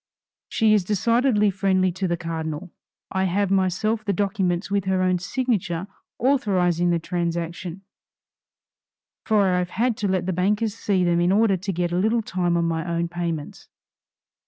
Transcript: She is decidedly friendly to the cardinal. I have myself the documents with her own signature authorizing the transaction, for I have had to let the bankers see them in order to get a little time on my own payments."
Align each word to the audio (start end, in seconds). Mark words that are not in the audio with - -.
She 0.49 0.73
is 0.73 0.83
decidedly 0.83 1.51
friendly 1.51 1.91
to 1.91 2.07
the 2.07 2.17
cardinal. 2.17 2.71
I 3.11 3.25
have 3.25 3.51
myself 3.51 4.03
the 4.03 4.11
documents 4.13 4.71
with 4.71 4.85
her 4.85 5.03
own 5.03 5.19
signature 5.19 5.85
authorizing 6.17 6.89
the 6.89 6.97
transaction, 6.97 7.83
for 9.27 9.43
I 9.53 9.59
have 9.59 9.69
had 9.69 9.95
to 9.97 10.07
let 10.07 10.25
the 10.25 10.33
bankers 10.33 10.73
see 10.73 11.03
them 11.03 11.21
in 11.21 11.31
order 11.31 11.55
to 11.55 11.71
get 11.71 11.91
a 11.91 11.97
little 11.99 12.23
time 12.23 12.57
on 12.57 12.65
my 12.65 12.83
own 12.83 13.09
payments." 13.09 13.67